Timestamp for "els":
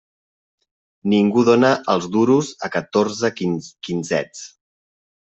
1.93-2.07